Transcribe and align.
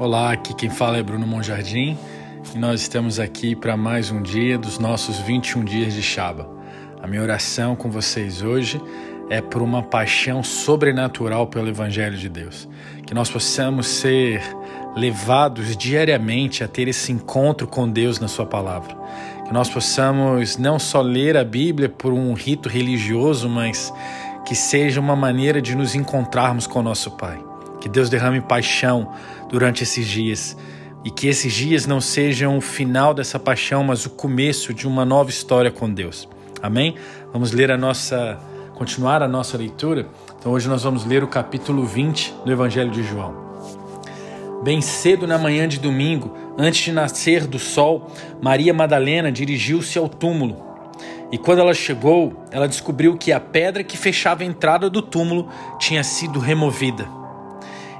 Olá, 0.00 0.32
aqui 0.32 0.54
quem 0.54 0.70
fala 0.70 0.96
é 0.96 1.02
Bruno 1.02 1.26
Monjardim 1.26 1.94
e 2.54 2.58
nós 2.58 2.80
estamos 2.80 3.20
aqui 3.20 3.54
para 3.54 3.76
mais 3.76 4.10
um 4.10 4.22
dia 4.22 4.56
dos 4.56 4.78
nossos 4.78 5.18
21 5.18 5.62
dias 5.62 5.92
de 5.92 6.02
Shaba. 6.02 6.48
A 7.02 7.06
minha 7.06 7.20
oração 7.20 7.76
com 7.76 7.90
vocês 7.90 8.40
hoje 8.40 8.80
é 9.28 9.42
por 9.42 9.60
uma 9.60 9.82
paixão 9.82 10.42
sobrenatural 10.42 11.48
pelo 11.48 11.68
Evangelho 11.68 12.16
de 12.16 12.30
Deus. 12.30 12.66
Que 13.06 13.12
nós 13.12 13.28
possamos 13.28 13.88
ser 13.88 14.42
levados 14.96 15.76
diariamente 15.76 16.64
a 16.64 16.68
ter 16.68 16.88
esse 16.88 17.12
encontro 17.12 17.66
com 17.66 17.86
Deus 17.86 18.18
na 18.18 18.26
Sua 18.26 18.46
palavra. 18.46 18.96
Que 19.44 19.52
nós 19.52 19.68
possamos 19.68 20.56
não 20.56 20.78
só 20.78 21.02
ler 21.02 21.36
a 21.36 21.44
Bíblia 21.44 21.90
por 21.90 22.14
um 22.14 22.32
rito 22.32 22.70
religioso, 22.70 23.50
mas 23.50 23.92
que 24.46 24.54
seja 24.54 24.98
uma 24.98 25.14
maneira 25.14 25.60
de 25.60 25.74
nos 25.74 25.94
encontrarmos 25.94 26.66
com 26.66 26.78
o 26.78 26.82
nosso 26.82 27.10
Pai. 27.18 27.49
Que 27.80 27.88
Deus 27.88 28.10
derrame 28.10 28.40
paixão 28.40 29.12
durante 29.48 29.82
esses 29.82 30.06
dias 30.06 30.56
e 31.04 31.10
que 31.10 31.28
esses 31.28 31.52
dias 31.52 31.86
não 31.86 32.00
sejam 32.00 32.58
o 32.58 32.60
final 32.60 33.14
dessa 33.14 33.38
paixão, 33.38 33.82
mas 33.82 34.04
o 34.04 34.10
começo 34.10 34.74
de 34.74 34.86
uma 34.86 35.04
nova 35.04 35.30
história 35.30 35.70
com 35.70 35.90
Deus. 35.92 36.28
Amém? 36.62 36.94
Vamos 37.32 37.52
ler 37.52 37.70
a 37.70 37.78
nossa 37.78 38.38
continuar 38.74 39.22
a 39.22 39.28
nossa 39.28 39.58
leitura. 39.58 40.06
Então 40.38 40.52
hoje 40.52 40.66
nós 40.66 40.82
vamos 40.82 41.04
ler 41.04 41.22
o 41.22 41.28
capítulo 41.28 41.84
20 41.84 42.34
do 42.46 42.50
Evangelho 42.50 42.90
de 42.90 43.02
João. 43.02 43.34
Bem 44.62 44.80
cedo 44.80 45.26
na 45.26 45.36
manhã 45.36 45.68
de 45.68 45.78
domingo, 45.78 46.34
antes 46.58 46.84
de 46.84 46.92
nascer 46.92 47.46
do 47.46 47.58
sol, 47.58 48.10
Maria 48.40 48.72
Madalena 48.72 49.30
dirigiu-se 49.30 49.98
ao 49.98 50.08
túmulo. 50.08 50.56
E 51.30 51.38
quando 51.38 51.60
ela 51.60 51.74
chegou, 51.74 52.44
ela 52.50 52.66
descobriu 52.66 53.16
que 53.16 53.32
a 53.32 53.40
pedra 53.40 53.84
que 53.84 53.96
fechava 53.96 54.42
a 54.42 54.46
entrada 54.46 54.88
do 54.88 55.00
túmulo 55.00 55.48
tinha 55.78 56.02
sido 56.02 56.38
removida. 56.38 57.19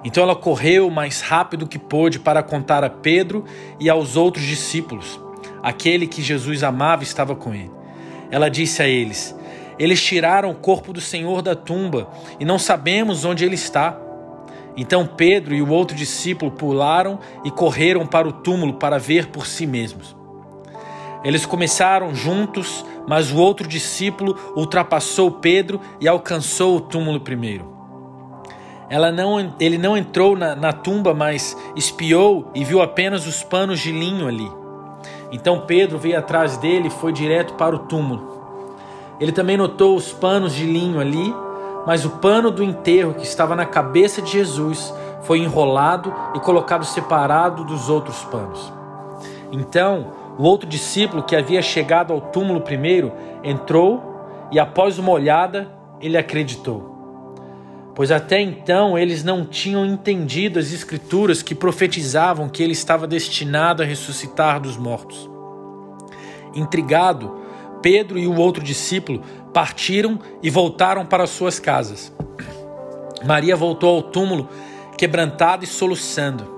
Então 0.05 0.23
ela 0.23 0.35
correu 0.35 0.89
o 0.89 0.91
mais 0.91 1.21
rápido 1.21 1.67
que 1.67 1.79
pôde 1.79 2.19
para 2.19 2.43
contar 2.43 2.83
a 2.83 2.91
Pedro 2.91 3.45
e 3.79 3.91
aos 3.91 4.17
outros 4.17 4.45
discípulos. 4.45 5.21
Aquele 5.63 6.07
que 6.07 6.23
Jesus 6.23 6.63
amava 6.63 7.03
estava 7.03 7.37
com 7.37 7.55
ele. 7.55 7.71
Ela 8.31 8.49
disse 8.49 8.83
a 8.83 8.89
eles: 8.89 9.37
Eles 9.79 10.03
tiraram 10.03 10.51
o 10.51 10.55
corpo 10.55 10.93
do 10.93 11.01
Senhor 11.01 11.43
da 11.43 11.55
tumba 11.55 12.09
e 12.39 12.45
não 12.45 12.59
sabemos 12.59 13.25
onde 13.25 13.45
ele 13.45 13.55
está. 13.55 13.99
Então 14.77 15.07
Pedro 15.07 15.55
e 15.55 15.61
o 15.61 15.69
outro 15.69 15.97
discípulo 15.97 16.51
pularam 16.51 17.19
e 17.45 17.51
correram 17.51 18.07
para 18.07 18.27
o 18.27 18.33
túmulo 18.33 18.75
para 18.75 18.99
ver 18.99 19.27
por 19.27 19.47
si 19.47 19.67
mesmos. 19.67 20.17
Eles 21.23 21.45
começaram 21.45 22.15
juntos, 22.15 22.85
mas 23.07 23.31
o 23.31 23.37
outro 23.37 23.69
discípulo 23.69 24.39
ultrapassou 24.57 25.33
Pedro 25.33 25.79
e 26.01 26.09
alcançou 26.09 26.77
o 26.77 26.81
túmulo 26.81 27.21
primeiro. 27.21 27.80
Ela 28.91 29.13
não, 29.13 29.55
ele 29.61 29.79
não 29.79 29.97
entrou 29.97 30.37
na, 30.37 30.57
na 30.57 30.73
tumba, 30.73 31.15
mas 31.15 31.57
espiou 31.77 32.51
e 32.53 32.65
viu 32.65 32.83
apenas 32.83 33.25
os 33.25 33.41
panos 33.41 33.79
de 33.79 33.93
linho 33.93 34.27
ali. 34.27 34.51
Então 35.31 35.61
Pedro 35.61 35.97
veio 35.97 36.19
atrás 36.19 36.57
dele 36.57 36.89
e 36.89 36.91
foi 36.91 37.13
direto 37.13 37.55
para 37.55 37.77
o 37.77 37.79
túmulo. 37.79 38.41
Ele 39.21 39.31
também 39.31 39.57
notou 39.57 39.95
os 39.95 40.13
panos 40.13 40.53
de 40.53 40.67
linho 40.67 40.99
ali, 40.99 41.33
mas 41.87 42.05
o 42.05 42.11
pano 42.11 42.51
do 42.51 42.65
enterro 42.65 43.15
que 43.15 43.23
estava 43.23 43.55
na 43.55 43.65
cabeça 43.65 44.21
de 44.21 44.33
Jesus 44.33 44.93
foi 45.23 45.39
enrolado 45.39 46.13
e 46.35 46.41
colocado 46.41 46.85
separado 46.85 47.63
dos 47.63 47.89
outros 47.89 48.25
panos. 48.25 48.73
Então, 49.53 50.09
o 50.37 50.43
outro 50.43 50.69
discípulo 50.69 51.23
que 51.23 51.37
havia 51.37 51.63
chegado 51.63 52.13
ao 52.13 52.21
túmulo 52.21 52.61
primeiro 52.61 53.13
entrou 53.45 54.03
e, 54.51 54.59
após 54.59 54.99
uma 54.99 55.13
olhada, 55.13 55.69
ele 56.01 56.17
acreditou 56.17 57.00
pois 58.01 58.11
até 58.11 58.41
então 58.41 58.99
eles 58.99 59.23
não 59.23 59.45
tinham 59.45 59.85
entendido 59.85 60.59
as 60.59 60.73
Escrituras 60.73 61.43
que 61.43 61.55
profetizavam 61.55 62.49
que 62.49 62.63
ele 62.63 62.73
estava 62.73 63.07
destinado 63.07 63.83
a 63.83 63.85
ressuscitar 63.85 64.59
dos 64.59 64.79
mortos. 64.79 65.29
Intrigado, 66.55 67.31
Pedro 67.83 68.19
e 68.19 68.27
o 68.27 68.37
outro 68.39 68.65
discípulo 68.65 69.21
partiram 69.53 70.19
e 70.43 70.49
voltaram 70.49 71.05
para 71.05 71.27
suas 71.27 71.61
casas. 71.61 72.11
Maria 73.23 73.55
voltou 73.55 73.97
ao 73.97 74.03
túmulo, 74.05 74.49
quebrantada 74.97 75.65
e 75.65 75.67
soluçando. 75.67 76.51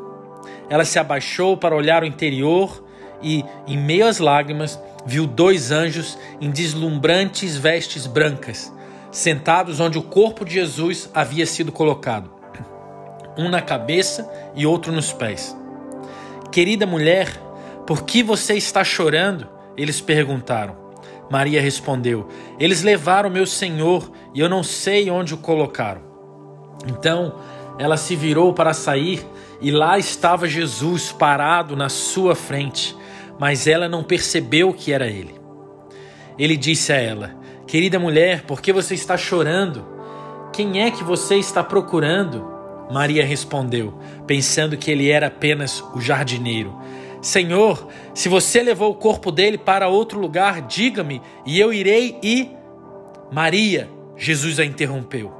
Ela 0.70 0.84
se 0.84 1.00
abaixou 1.00 1.56
para 1.56 1.74
olhar 1.74 2.04
o 2.04 2.06
interior 2.06 2.84
e, 3.20 3.44
em 3.66 3.76
meio 3.76 4.06
às 4.06 4.20
lágrimas, 4.20 4.78
viu 5.04 5.26
dois 5.26 5.72
anjos 5.72 6.16
em 6.40 6.52
deslumbrantes 6.52 7.56
vestes 7.56 8.06
brancas 8.06 8.72
sentados 9.12 9.78
onde 9.78 9.98
o 9.98 10.02
corpo 10.02 10.44
de 10.44 10.54
Jesus 10.54 11.08
havia 11.14 11.46
sido 11.46 11.70
colocado, 11.70 12.30
um 13.36 13.48
na 13.48 13.60
cabeça 13.60 14.28
e 14.56 14.66
outro 14.66 14.90
nos 14.90 15.12
pés. 15.12 15.56
Querida 16.50 16.86
mulher, 16.86 17.28
por 17.86 18.02
que 18.02 18.22
você 18.22 18.54
está 18.54 18.82
chorando? 18.82 19.46
Eles 19.76 20.00
perguntaram. 20.00 20.76
Maria 21.30 21.60
respondeu: 21.62 22.28
Eles 22.58 22.82
levaram 22.82 23.30
meu 23.30 23.46
Senhor 23.46 24.10
e 24.34 24.40
eu 24.40 24.48
não 24.48 24.62
sei 24.62 25.10
onde 25.10 25.34
o 25.34 25.38
colocaram. 25.38 26.02
Então 26.86 27.36
ela 27.78 27.96
se 27.96 28.16
virou 28.16 28.52
para 28.52 28.74
sair 28.74 29.24
e 29.60 29.70
lá 29.70 29.98
estava 29.98 30.48
Jesus 30.48 31.12
parado 31.12 31.76
na 31.76 31.88
sua 31.88 32.34
frente, 32.34 32.96
mas 33.38 33.66
ela 33.66 33.88
não 33.88 34.02
percebeu 34.02 34.72
que 34.72 34.92
era 34.92 35.06
ele. 35.06 35.34
Ele 36.38 36.56
disse 36.56 36.92
a 36.92 36.96
ela: 36.96 37.41
Querida 37.72 37.98
mulher, 37.98 38.42
por 38.42 38.60
que 38.60 38.70
você 38.70 38.92
está 38.92 39.16
chorando? 39.16 39.82
Quem 40.52 40.82
é 40.82 40.90
que 40.90 41.02
você 41.02 41.36
está 41.36 41.64
procurando? 41.64 42.46
Maria 42.90 43.24
respondeu, 43.24 43.94
pensando 44.26 44.76
que 44.76 44.90
ele 44.90 45.10
era 45.10 45.28
apenas 45.28 45.82
o 45.94 45.98
jardineiro. 45.98 46.78
Senhor, 47.22 47.88
se 48.12 48.28
você 48.28 48.62
levou 48.62 48.90
o 48.90 48.94
corpo 48.94 49.32
dele 49.32 49.56
para 49.56 49.88
outro 49.88 50.20
lugar, 50.20 50.60
diga-me 50.60 51.22
e 51.46 51.58
eu 51.58 51.72
irei 51.72 52.18
e. 52.22 52.50
Maria, 53.32 53.88
Jesus 54.18 54.60
a 54.60 54.66
interrompeu. 54.66 55.32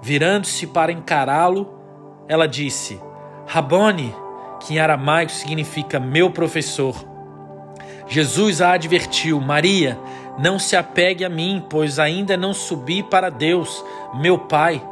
Virando-se 0.00 0.66
para 0.66 0.90
encará-lo, 0.90 1.74
ela 2.26 2.48
disse: 2.48 2.98
Rabone, 3.46 4.14
que 4.60 4.76
em 4.76 4.78
aramaico 4.78 5.30
significa 5.30 6.00
meu 6.00 6.30
professor. 6.30 6.96
Jesus 8.08 8.62
a 8.62 8.72
advertiu: 8.72 9.38
Maria, 9.42 9.98
não 10.40 10.58
se 10.58 10.74
apegue 10.74 11.24
a 11.24 11.28
mim, 11.28 11.62
pois 11.68 11.98
ainda 11.98 12.36
não 12.36 12.54
subi 12.54 13.02
para 13.02 13.30
Deus, 13.30 13.84
meu 14.14 14.38
Pai. 14.38 14.82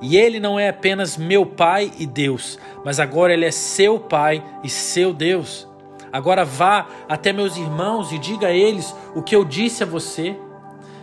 E 0.00 0.16
Ele 0.16 0.40
não 0.40 0.58
é 0.58 0.68
apenas 0.68 1.16
meu 1.16 1.44
Pai 1.44 1.92
e 1.98 2.06
Deus, 2.06 2.58
mas 2.84 2.98
agora 2.98 3.34
Ele 3.34 3.44
é 3.44 3.50
seu 3.50 3.98
Pai 3.98 4.42
e 4.64 4.68
seu 4.70 5.12
Deus. 5.12 5.68
Agora 6.10 6.42
vá 6.42 6.86
até 7.06 7.34
meus 7.34 7.56
irmãos 7.58 8.12
e 8.12 8.18
diga 8.18 8.46
a 8.46 8.52
eles 8.52 8.94
o 9.14 9.22
que 9.22 9.36
eu 9.36 9.44
disse 9.44 9.82
a 9.82 9.86
você: 9.86 10.34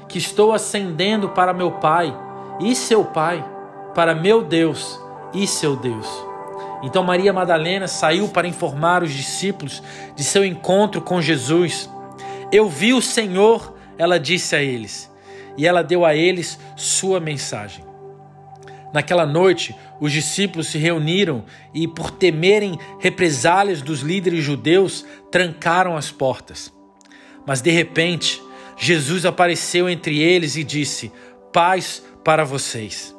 que 0.07 0.17
estou 0.17 0.51
ascendendo 0.51 1.29
para 1.29 1.53
meu 1.53 1.73
Pai 1.73 2.15
e 2.59 2.75
seu 2.75 3.05
Pai, 3.05 3.45
para 3.93 4.15
meu 4.15 4.41
Deus 4.41 4.99
e 5.31 5.45
seu 5.45 5.75
Deus. 5.75 6.07
Então 6.81 7.03
Maria 7.03 7.31
Madalena 7.31 7.87
saiu 7.87 8.29
para 8.29 8.47
informar 8.47 9.03
os 9.03 9.13
discípulos 9.13 9.83
de 10.15 10.23
seu 10.23 10.43
encontro 10.43 11.01
com 11.01 11.21
Jesus. 11.21 11.87
Eu 12.51 12.67
vi 12.67 12.93
o 12.93 13.01
Senhor 13.01 13.74
ela 13.97 14.19
disse 14.19 14.55
a 14.55 14.61
eles, 14.61 15.11
e 15.57 15.65
ela 15.65 15.83
deu 15.83 16.05
a 16.05 16.15
eles 16.15 16.59
sua 16.75 17.19
mensagem. 17.19 17.83
Naquela 18.93 19.25
noite, 19.25 19.75
os 19.99 20.11
discípulos 20.11 20.67
se 20.67 20.77
reuniram 20.77 21.43
e, 21.73 21.87
por 21.87 22.11
temerem 22.11 22.79
represálias 22.99 23.81
dos 23.81 23.99
líderes 23.99 24.43
judeus, 24.43 25.05
trancaram 25.29 25.97
as 25.97 26.11
portas. 26.11 26.73
Mas 27.45 27.61
de 27.61 27.71
repente, 27.71 28.41
Jesus 28.77 29.25
apareceu 29.25 29.89
entre 29.89 30.21
eles 30.21 30.55
e 30.55 30.63
disse: 30.63 31.11
Paz 31.51 32.03
para 32.23 32.45
vocês. 32.45 33.15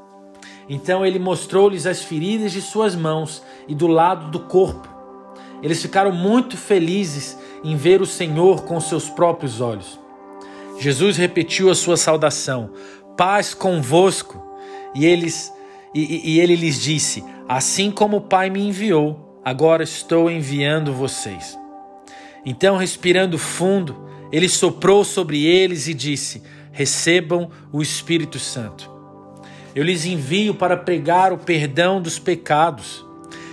Então 0.69 1.07
ele 1.07 1.19
mostrou-lhes 1.19 1.87
as 1.87 2.03
feridas 2.03 2.53
de 2.53 2.61
suas 2.61 2.97
mãos 2.97 3.43
e 3.69 3.75
do 3.75 3.87
lado 3.87 4.31
do 4.31 4.41
corpo. 4.41 4.89
Eles 5.63 5.81
ficaram 5.81 6.13
muito 6.13 6.57
felizes 6.57 7.39
em 7.63 7.77
ver 7.77 8.03
o 8.03 8.07
Senhor 8.07 8.65
com 8.65 8.81
seus 8.81 9.09
próprios 9.09 9.61
olhos. 9.61 9.99
Jesus 10.79 11.17
repetiu 11.17 11.71
a 11.71 11.75
sua 11.75 11.97
saudação: 11.97 12.71
Paz 13.17 13.55
convosco. 13.55 14.45
E, 14.95 15.05
eles, 15.05 15.53
e, 15.95 16.35
e 16.35 16.41
ele 16.41 16.55
lhes 16.55 16.81
disse: 16.81 17.25
Assim 17.49 17.91
como 17.91 18.19
o 18.19 18.21
Pai 18.23 18.51
me 18.51 18.61
enviou, 18.67 19.41
agora 19.45 19.83
estou 19.83 20.31
enviando 20.31 20.93
vocês. 20.93 21.59
Então, 22.45 22.77
respirando 22.77 23.39
fundo, 23.39 24.09
ele 24.31 24.49
soprou 24.49 25.05
sobre 25.05 25.45
eles 25.45 25.89
e 25.89 25.95
disse: 25.95 26.43
Recebam 26.73 27.51
o 27.73 27.83
Espírito 27.83 28.39
Santo. 28.39 28.91
Eu 29.75 29.83
lhes 29.83 30.05
envio 30.07 30.55
para 30.55 30.77
pregar 30.77 31.33
o 31.33 31.39
perdão 31.39 32.01
dos 32.01 32.19
pecados, 32.19 33.05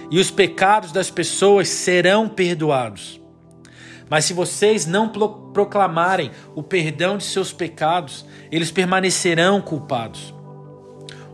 e 0.10 0.20
os 0.20 0.32
pecados 0.32 0.92
das 0.92 1.10
pessoas 1.10 1.68
serão 1.68 2.30
perdoados. 2.30 3.23
Mas 4.14 4.26
se 4.26 4.34
vocês 4.34 4.86
não 4.86 5.10
proclamarem 5.10 6.30
o 6.54 6.62
perdão 6.62 7.18
de 7.18 7.24
seus 7.24 7.52
pecados, 7.52 8.24
eles 8.52 8.70
permanecerão 8.70 9.60
culpados. 9.60 10.32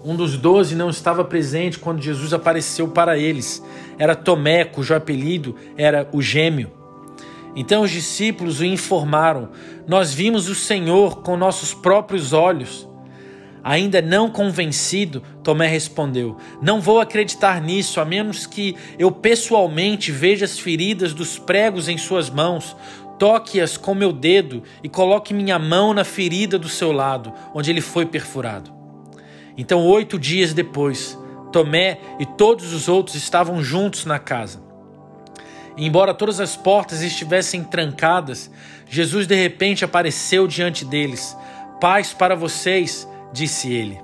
Um 0.01 0.15
dos 0.15 0.37
doze 0.37 0.77
não 0.77 0.89
estava 0.89 1.25
presente 1.25 1.77
quando 1.77 2.01
Jesus 2.01 2.31
apareceu 2.33 2.87
para 2.87 3.17
eles. 3.17 3.61
Era 3.97 4.15
Tomé, 4.15 4.63
cujo 4.63 4.95
apelido 4.95 5.57
era 5.75 6.07
o 6.13 6.21
Gêmeo. 6.21 6.71
Então 7.53 7.81
os 7.81 7.91
discípulos 7.91 8.61
o 8.61 8.65
informaram: 8.65 9.49
Nós 9.85 10.13
vimos 10.13 10.47
o 10.47 10.55
Senhor 10.55 11.21
com 11.21 11.35
nossos 11.35 11.73
próprios 11.73 12.31
olhos. 12.31 12.87
Ainda 13.63 14.01
não 14.01 14.29
convencido, 14.29 15.21
Tomé 15.43 15.67
respondeu: 15.67 16.37
Não 16.61 16.79
vou 16.79 16.99
acreditar 16.99 17.61
nisso, 17.61 17.99
a 17.99 18.05
menos 18.05 18.45
que 18.45 18.75
eu 18.97 19.11
pessoalmente 19.11 20.11
veja 20.11 20.45
as 20.45 20.57
feridas 20.57 21.13
dos 21.13 21.37
pregos 21.37 21.89
em 21.89 21.97
suas 21.97 22.29
mãos, 22.29 22.75
toque-as 23.17 23.75
com 23.75 23.93
meu 23.93 24.13
dedo 24.13 24.63
e 24.81 24.87
coloque 24.87 25.33
minha 25.33 25.59
mão 25.59 25.93
na 25.93 26.03
ferida 26.03 26.57
do 26.57 26.69
seu 26.69 26.91
lado, 26.91 27.33
onde 27.53 27.69
ele 27.69 27.81
foi 27.81 28.05
perfurado. 28.05 28.71
Então, 29.57 29.85
oito 29.85 30.17
dias 30.17 30.53
depois, 30.53 31.17
Tomé 31.51 31.99
e 32.19 32.25
todos 32.25 32.73
os 32.73 32.87
outros 32.87 33.15
estavam 33.15 33.61
juntos 33.61 34.05
na 34.05 34.19
casa. 34.19 34.61
E 35.75 35.85
embora 35.85 36.13
todas 36.13 36.39
as 36.39 36.55
portas 36.55 37.01
estivessem 37.01 37.63
trancadas, 37.63 38.49
Jesus 38.87 39.27
de 39.27 39.35
repente 39.35 39.83
apareceu 39.83 40.47
diante 40.47 40.85
deles. 40.85 41.35
Paz 41.79 42.13
para 42.13 42.35
vocês, 42.35 43.07
disse 43.31 43.71
ele. 43.71 43.99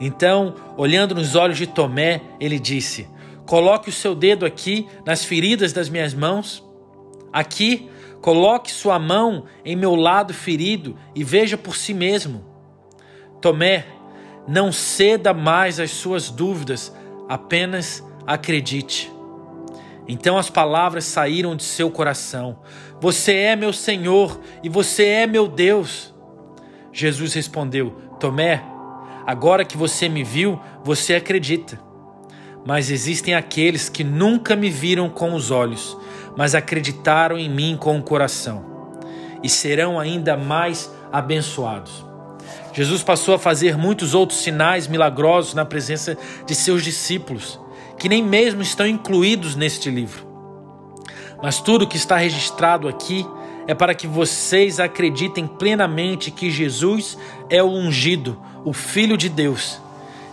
Então, 0.00 0.54
olhando 0.76 1.14
nos 1.14 1.34
olhos 1.34 1.58
de 1.58 1.66
Tomé, 1.66 2.22
ele 2.40 2.58
disse: 2.58 3.08
Coloque 3.46 3.90
o 3.90 3.92
seu 3.92 4.14
dedo 4.14 4.46
aqui 4.46 4.88
nas 5.04 5.24
feridas 5.24 5.72
das 5.72 5.88
minhas 5.88 6.14
mãos. 6.14 6.64
Aqui, 7.32 7.90
coloque 8.20 8.70
sua 8.70 8.98
mão 8.98 9.44
em 9.64 9.76
meu 9.76 9.94
lado 9.94 10.32
ferido 10.32 10.96
e 11.14 11.22
veja 11.22 11.56
por 11.58 11.76
si 11.76 11.92
mesmo. 11.92 12.44
Tomé, 13.40 13.86
não 14.48 14.72
ceda 14.72 15.34
mais 15.34 15.78
às 15.78 15.90
suas 15.90 16.30
dúvidas, 16.30 16.94
apenas 17.28 18.04
acredite. 18.26 19.12
Então 20.08 20.36
as 20.36 20.50
palavras 20.50 21.04
saíram 21.04 21.54
de 21.54 21.62
seu 21.62 21.90
coração: 21.90 22.58
Você 23.00 23.34
é 23.34 23.54
meu 23.54 23.72
Senhor 23.72 24.40
e 24.62 24.68
você 24.68 25.04
é 25.04 25.26
meu 25.26 25.46
Deus. 25.46 26.12
Jesus 26.92 27.34
respondeu: 27.34 28.09
Tomé, 28.20 28.62
agora 29.26 29.64
que 29.64 29.78
você 29.78 30.06
me 30.06 30.22
viu, 30.22 30.60
você 30.84 31.14
acredita. 31.14 31.80
Mas 32.66 32.90
existem 32.90 33.34
aqueles 33.34 33.88
que 33.88 34.04
nunca 34.04 34.54
me 34.54 34.68
viram 34.68 35.08
com 35.08 35.34
os 35.34 35.50
olhos, 35.50 35.96
mas 36.36 36.54
acreditaram 36.54 37.38
em 37.38 37.48
mim 37.48 37.78
com 37.80 37.98
o 37.98 38.02
coração, 38.02 38.98
e 39.42 39.48
serão 39.48 39.98
ainda 39.98 40.36
mais 40.36 40.92
abençoados. 41.10 42.04
Jesus 42.74 43.02
passou 43.02 43.34
a 43.34 43.38
fazer 43.38 43.76
muitos 43.76 44.14
outros 44.14 44.40
sinais 44.40 44.86
milagrosos 44.86 45.54
na 45.54 45.64
presença 45.64 46.16
de 46.46 46.54
seus 46.54 46.84
discípulos, 46.84 47.58
que 47.98 48.08
nem 48.08 48.22
mesmo 48.22 48.60
estão 48.60 48.86
incluídos 48.86 49.56
neste 49.56 49.90
livro. 49.90 50.28
Mas 51.42 51.58
tudo 51.58 51.86
que 51.86 51.96
está 51.96 52.18
registrado 52.18 52.86
aqui 52.86 53.26
é 53.70 53.74
para 53.74 53.94
que 53.94 54.08
vocês 54.08 54.80
acreditem 54.80 55.46
plenamente 55.46 56.32
que 56.32 56.50
Jesus 56.50 57.16
é 57.48 57.62
o 57.62 57.68
ungido, 57.68 58.36
o 58.64 58.72
Filho 58.72 59.16
de 59.16 59.28
Deus, 59.28 59.80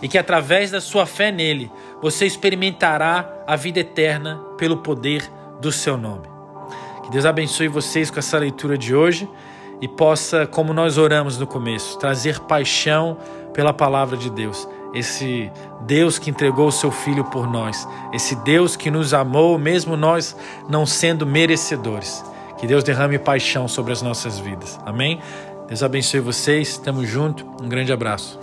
e 0.02 0.08
que 0.08 0.18
através 0.18 0.72
da 0.72 0.80
sua 0.80 1.06
fé 1.06 1.30
nele 1.30 1.70
você 2.02 2.26
experimentará 2.26 3.44
a 3.46 3.54
vida 3.54 3.78
eterna 3.78 4.40
pelo 4.56 4.78
poder 4.78 5.30
do 5.60 5.70
seu 5.70 5.96
nome. 5.96 6.26
Que 7.04 7.12
Deus 7.12 7.24
abençoe 7.24 7.68
vocês 7.68 8.10
com 8.10 8.18
essa 8.18 8.36
leitura 8.38 8.76
de 8.76 8.92
hoje 8.92 9.28
e 9.80 9.86
possa, 9.86 10.44
como 10.44 10.72
nós 10.72 10.98
oramos 10.98 11.38
no 11.38 11.46
começo, 11.46 11.96
trazer 11.96 12.40
paixão 12.40 13.18
pela 13.54 13.72
palavra 13.72 14.16
de 14.16 14.30
Deus. 14.30 14.68
Esse 14.92 15.48
Deus 15.82 16.18
que 16.18 16.28
entregou 16.28 16.66
o 16.66 16.72
seu 16.72 16.90
filho 16.90 17.22
por 17.22 17.48
nós, 17.48 17.88
esse 18.12 18.34
Deus 18.34 18.74
que 18.74 18.90
nos 18.90 19.14
amou, 19.14 19.56
mesmo 19.60 19.96
nós 19.96 20.34
não 20.68 20.84
sendo 20.84 21.24
merecedores. 21.24 22.24
Que 22.58 22.66
Deus 22.66 22.84
derrame 22.84 23.18
paixão 23.18 23.68
sobre 23.68 23.92
as 23.92 24.02
nossas 24.02 24.38
vidas. 24.38 24.78
Amém? 24.84 25.20
Deus 25.66 25.82
abençoe 25.82 26.20
vocês. 26.20 26.78
Tamo 26.78 27.04
junto. 27.04 27.46
Um 27.62 27.68
grande 27.68 27.92
abraço. 27.92 28.38